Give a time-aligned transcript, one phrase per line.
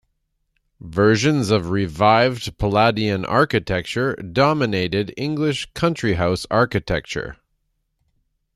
[0.79, 7.37] Versions of revived Palladian architecture dominated English country house architecture.